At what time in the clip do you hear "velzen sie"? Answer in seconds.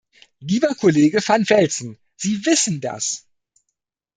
1.47-2.43